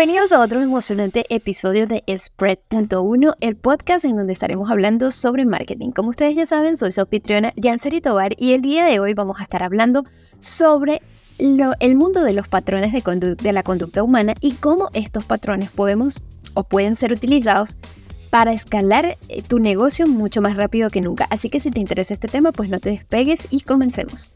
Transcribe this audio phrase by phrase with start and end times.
[0.00, 5.90] Bienvenidos a otro emocionante episodio de Spread.1, el podcast en donde estaremos hablando sobre marketing.
[5.90, 9.40] Como ustedes ya saben, soy su anfitriona Janseri Tobar y el día de hoy vamos
[9.40, 10.04] a estar hablando
[10.38, 11.02] sobre
[11.36, 16.22] el mundo de los patrones de, la conducta humana y cómo estos patrones podemos
[16.54, 17.76] o pueden ser utilizados
[18.30, 21.26] para escalar eh, tu negocio mucho más rápido que nunca.
[21.28, 24.32] Así que si te interesa este tema, pues no te despegues y comencemos.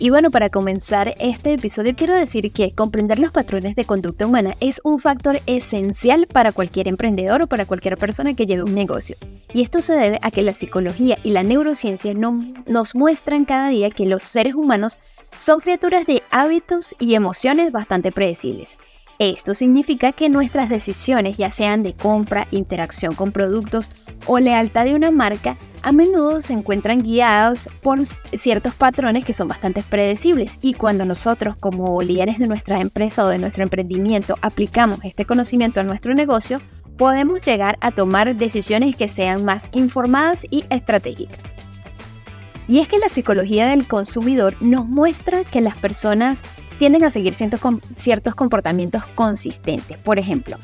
[0.00, 4.54] Y bueno, para comenzar este episodio quiero decir que comprender los patrones de conducta humana
[4.60, 9.16] es un factor esencial para cualquier emprendedor o para cualquier persona que lleve un negocio.
[9.52, 13.90] Y esto se debe a que la psicología y la neurociencia nos muestran cada día
[13.90, 15.00] que los seres humanos
[15.36, 18.76] son criaturas de hábitos y emociones bastante predecibles.
[19.18, 23.90] Esto significa que nuestras decisiones, ya sean de compra, interacción con productos
[24.26, 29.48] o lealtad de una marca, a menudo se encuentran guiados por ciertos patrones que son
[29.48, 35.00] bastante predecibles y cuando nosotros como líderes de nuestra empresa o de nuestro emprendimiento aplicamos
[35.04, 36.60] este conocimiento a nuestro negocio,
[36.96, 41.38] podemos llegar a tomar decisiones que sean más informadas y estratégicas.
[42.66, 46.42] Y es que la psicología del consumidor nos muestra que las personas
[46.78, 49.96] tienden a seguir ciertos, comportamientos consistentes.
[49.98, 50.58] Por ejemplo,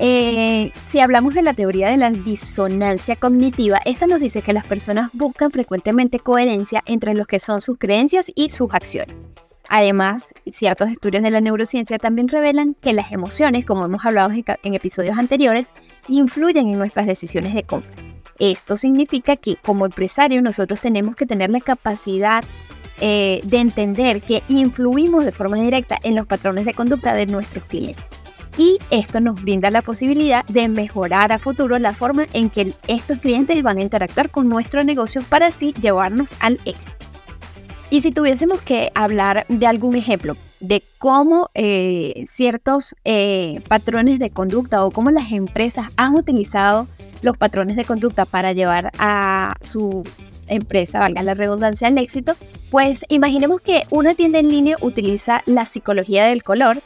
[0.00, 4.66] eh, si hablamos de la teoría de la disonancia cognitiva, esta nos dice que las
[4.66, 9.20] personas buscan frecuentemente coherencia entre lo que son sus creencias y sus acciones.
[9.68, 14.74] Además, ciertos estudios de la neurociencia también revelan que las emociones, como hemos hablado en
[14.74, 15.74] episodios anteriores,
[16.06, 17.90] influyen en nuestras decisiones de compra.
[18.38, 22.44] Esto significa que como empresario nosotros tenemos que tener la capacidad
[23.00, 27.64] eh, de entender que influimos de forma directa en los patrones de conducta de nuestros
[27.64, 28.04] clientes.
[28.56, 33.18] Y esto nos brinda la posibilidad de mejorar a futuro la forma en que estos
[33.18, 37.04] clientes van a interactuar con nuestro negocio para así llevarnos al éxito.
[37.90, 44.30] Y si tuviésemos que hablar de algún ejemplo de cómo eh, ciertos eh, patrones de
[44.30, 46.86] conducta o cómo las empresas han utilizado
[47.22, 50.02] los patrones de conducta para llevar a su
[50.48, 52.34] empresa, valga la redundancia, al éxito,
[52.70, 56.82] pues imaginemos que una tienda en línea utiliza la psicología del color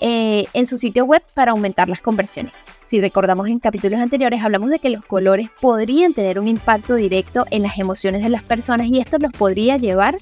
[0.00, 2.52] eh, en su sitio web para aumentar las conversiones.
[2.84, 7.46] Si recordamos en capítulos anteriores, hablamos de que los colores podrían tener un impacto directo
[7.50, 10.16] en las emociones de las personas y esto los podría llevar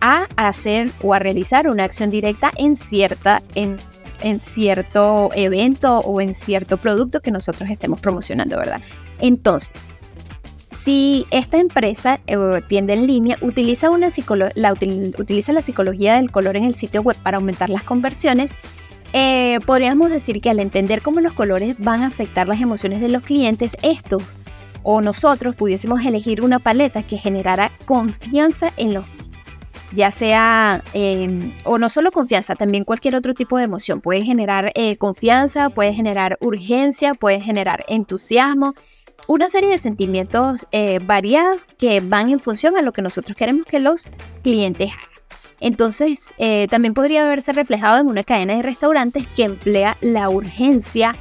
[0.00, 3.78] a hacer o a realizar una acción directa en cierta en,
[4.22, 8.80] en cierto evento o en cierto producto que nosotros estemos promocionando, ¿verdad?
[9.20, 9.72] Entonces,
[10.76, 14.08] si esta empresa o tienda en línea utiliza, una
[14.54, 18.54] la, utiliza la psicología del color en el sitio web para aumentar las conversiones,
[19.18, 23.08] eh, podríamos decir que al entender cómo los colores van a afectar las emociones de
[23.08, 24.22] los clientes, estos
[24.82, 29.06] o nosotros pudiésemos elegir una paleta que generara confianza en los
[29.92, 34.02] ya sea, em, o no solo confianza, también cualquier otro tipo de emoción.
[34.02, 38.74] Puede generar eh, confianza, puede generar urgencia, puede generar entusiasmo,
[39.28, 43.64] una serie de sentimientos eh, variados que van en función a lo que nosotros queremos
[43.64, 44.04] que los
[44.42, 45.15] clientes hagan.
[45.60, 51.14] Entonces, eh, también podría verse reflejado en una cadena de restaurantes que emplea la urgencia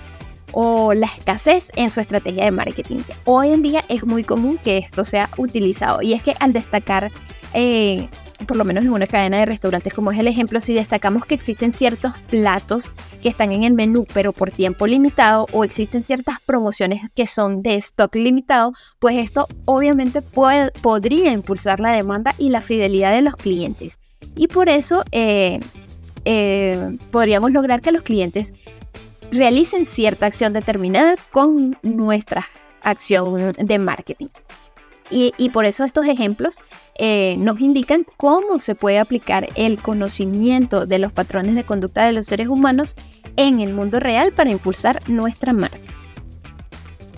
[0.51, 2.99] o la escasez en su estrategia de marketing.
[3.25, 7.11] Hoy en día es muy común que esto sea utilizado y es que al destacar
[7.53, 8.07] eh,
[8.47, 11.35] por lo menos en una cadena de restaurantes como es el ejemplo, si destacamos que
[11.35, 12.91] existen ciertos platos
[13.21, 17.61] que están en el menú pero por tiempo limitado o existen ciertas promociones que son
[17.61, 23.35] de stock limitado, pues esto obviamente podría impulsar la demanda y la fidelidad de los
[23.35, 23.97] clientes.
[24.35, 25.59] Y por eso eh,
[26.25, 28.53] eh, podríamos lograr que los clientes
[29.31, 32.45] realicen cierta acción determinada con nuestra
[32.81, 34.27] acción de marketing.
[35.11, 36.57] Y, por eso estos ejemplos
[36.97, 42.11] eh, nos indican cómo se puede aplicar el conocimiento de los patrones de conducta de
[42.11, 42.95] los seres humanos
[43.37, 45.77] en el mundo real para impulsar nuestra marca.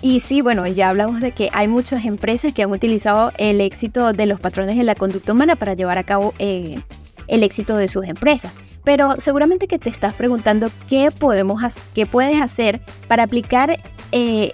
[0.01, 4.13] Y sí, bueno, ya hablamos de que hay muchas empresas que han utilizado el éxito
[4.13, 6.79] de los patrones de la conducta humana para llevar a cabo eh,
[7.27, 8.59] el éxito de sus empresas.
[8.83, 11.61] Pero seguramente que te estás preguntando qué podemos
[11.93, 13.77] qué puedes hacer para aplicar
[14.11, 14.51] eh,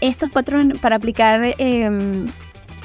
[0.00, 2.26] estos patrones, para aplicar em,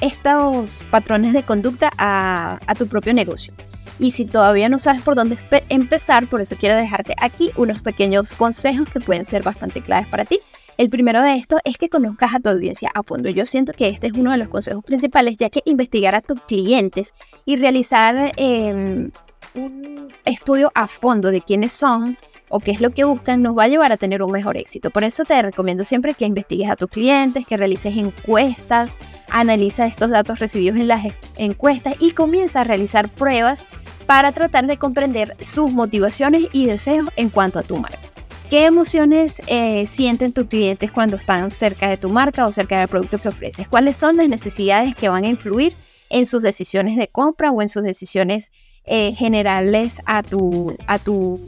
[0.02, 3.54] estos patrones de conducta a, tu propio negocio.
[4.00, 5.38] Y si todavía no sabes por dónde
[5.70, 10.24] empezar, por eso quiero dejarte aquí unos pequeños consejos que pueden ser bastante claves para
[10.24, 10.40] ti.
[10.78, 13.30] El primero de estos es que conozcas a tu audiencia a fondo.
[13.30, 16.40] Yo siento que este es uno de los consejos principales, ya que investigar a tus
[16.42, 17.14] clientes
[17.46, 19.10] y realizar em,
[19.56, 22.18] un estudio a fondo de quiénes son,
[22.50, 24.90] o qué es lo que buscan, nos va a llevar a tener un mejor éxito.
[24.92, 28.98] Por eso te recomiendo siempre que investigues a tus clientes, que realices encuestas,
[29.30, 31.06] analiza estos datos recibidos en las
[31.38, 33.66] encuestas y comienza a realizar pruebas
[34.06, 38.07] para tratar de comprender sus motivaciones y deseos en cuanto a tu marca.
[38.50, 42.88] ¿Qué emociones eh, sienten tus clientes cuando están cerca de tu marca o cerca del
[42.88, 43.68] producto que ofreces?
[43.68, 45.74] ¿Cuáles son las necesidades que van a influir
[46.10, 48.54] en sus decisiones de compra o en sus decisiones
[48.86, 51.46] eh, generales a tu, a tu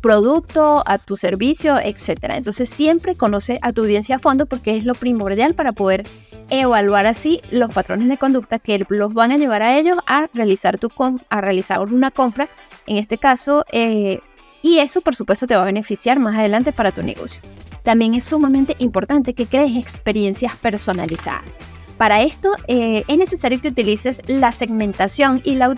[0.00, 2.36] producto, a tu servicio, etcétera.
[2.36, 6.04] Entonces siempre conoce a tu audiencia a fondo porque es lo primordial para poder
[6.50, 10.78] evaluar así los patrones de conducta que los van a llevar a ellos a realizar,
[10.78, 10.90] tu
[11.28, 12.48] a realizar una compra,
[12.86, 14.20] en este caso, eh,
[14.62, 17.40] y eso por supuesto te va a beneficiar más adelante para tu negocio.
[17.82, 21.58] También es sumamente importante que crees experiencias personalizadas.
[21.96, 25.74] Para esto eh, es necesario que utilices la segmentación y la,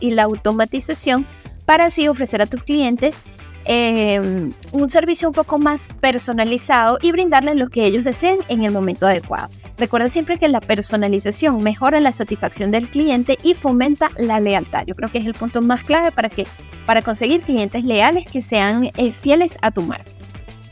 [0.00, 1.26] y la automatización
[1.66, 3.24] para así ofrecer a tus clientes
[3.66, 8.72] Em, un servicio un poco más personalizado y brindarles lo que ellos deseen en el
[8.72, 9.48] momento adecuado.
[9.78, 14.84] Recuerda siempre que la personalización mejora la satisfacción del cliente y fomenta la lealtad.
[14.86, 16.46] Yo creo que es el punto más clave para, que,
[16.84, 20.12] para conseguir clientes leales que sean eh, fieles a tu marca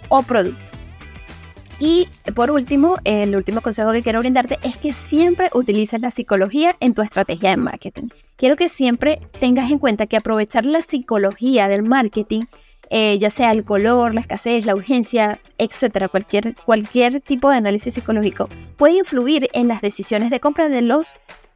[0.08, 0.60] o producto.
[1.80, 2.06] Y
[2.36, 6.94] por último, el último consejo que quiero brindarte es que siempre utilices la psicología en
[6.94, 8.08] tu estrategia de marketing.
[8.36, 12.44] Quiero que siempre tengas en cuenta que aprovechar la psicología del marketing
[12.90, 17.94] eh, ya sea el color, la escasez, la urgencia, etcétera, cualquier, cualquier tipo de análisis
[17.94, 21.14] psicológico puede influir en las decisiones de compra de los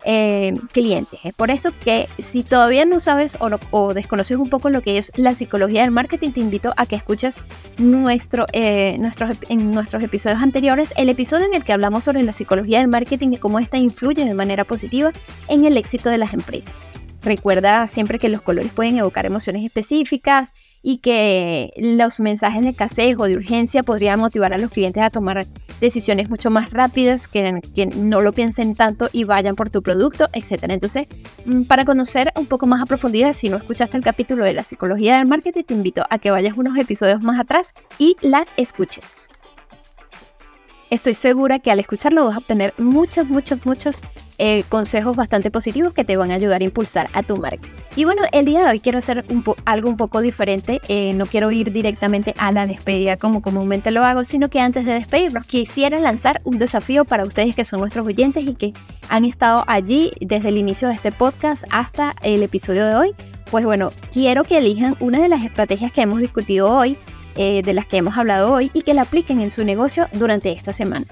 [0.09, 1.19] eh, clientes.
[1.25, 3.37] Es por eso que si todavía no sabes
[3.71, 6.95] o, desconoces un poco lo que es la psicología del marketing, te invito a que
[6.95, 7.41] escuches
[7.79, 12.33] nuestro, eh, nuestros, en nuestros episodios anteriores el episodio en el que hablamos sobre la
[12.33, 15.13] psicología del marketing y cómo esta influye de manera positiva
[15.49, 16.75] en el éxito de las empresas.
[17.23, 20.55] Recuerda siempre que los colores pueden evocar emociones específicas
[20.89, 25.45] y que los mensajes de escasez de urgencia podrían motivar a los clientes a tomar
[25.81, 30.29] decisiones mucho más rápidas, que, que no lo piensen tanto y vayan por tu producto,
[30.33, 30.67] etc.
[30.69, 31.09] Entonces,
[31.45, 34.63] mm, para conocer un poco más a profundidad, si no escuchaste el capítulo de la
[34.63, 39.29] psicología del marketing, te invito a que vayas unos episodios más atrás y la escuches.
[40.91, 44.03] Estoy segura que al escucharlo vas a obtener muchos, muchos, muchos
[44.39, 47.69] eh, consejos bastante positivos que te van a ayudar a impulsar a tu marca.
[47.95, 49.25] Y bueno, el día de hoy quiero hacer
[49.65, 50.81] algo un poco diferente.
[50.89, 54.85] Eh, no quiero ir directamente a la despedida como comúnmente lo hago, sino que antes
[54.85, 58.73] de despedirnos quisiera lanzar un desafío para ustedes que son nuestros oyentes y que
[59.09, 63.15] han estado allí desde el inicio de este podcast hasta el episodio de hoy.
[63.51, 66.99] Pues bueno, quiero que elijan una de las estrategias que hemos discutido hoy,
[67.37, 70.51] eh, de las que hemos hablado hoy, y que la apliquen en su negocio durante
[70.51, 71.07] esta semana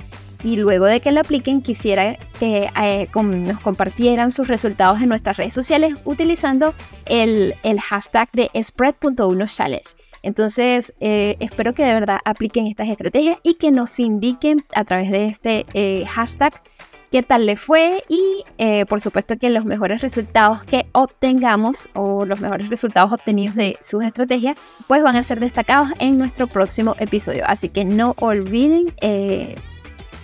[0.45, 5.39] y luego de que lo apliquen quisiera que eh, nos compartieran sus resultados en nuestras
[5.39, 6.75] redes sociales utilizando
[7.07, 9.97] el, hashtag de spread.1challenge.
[10.23, 15.11] Entonces, eh, espero que de verdad apliquen estas estrategias y que nos indiquen a través
[15.11, 16.63] de este eh, hashtag
[17.11, 18.45] qué tal le fue y
[18.89, 24.03] por supuesto que los mejores resultados que obtengamos o los mejores resultados obtenidos de sus
[24.03, 24.57] estrategias
[24.89, 27.45] pues van a ser destacados en nuestro próximo episodio.
[27.47, 28.93] Así que no olviden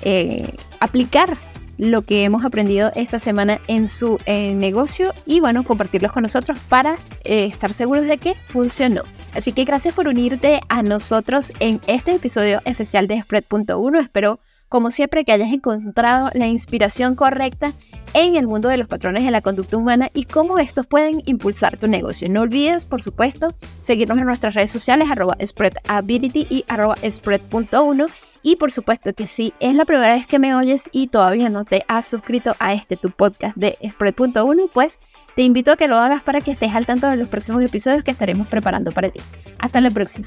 [0.02, 1.36] eh, aplicar
[1.80, 6.58] lo que hemos aprendido esta semana en su eh, negocio y bueno, compartirlos con nosotros
[6.68, 9.02] para eh, estar seguros de que funcionó.
[9.34, 14.02] Así que gracias por unirte a nosotros en este episodio especial de Spread.1.
[14.02, 17.74] Espero como siempre que hayas encontrado la inspiración correcta
[18.14, 21.76] en el mundo de los patrones de la conducta humana y cómo estos pueden impulsar
[21.76, 22.28] tu negocio.
[22.30, 28.08] No olvides, por supuesto, seguirnos en nuestras redes sociales arroba spreadability y arroba spread.1
[28.42, 31.64] y por supuesto que si es la primera vez que me oyes y todavía no
[31.64, 34.98] te has suscrito a este tu podcast de Spread.1, pues
[35.34, 38.04] te invito a que lo hagas para que estés al tanto de los próximos episodios
[38.04, 39.20] que estaremos preparando para ti.
[39.58, 40.26] Hasta la próxima.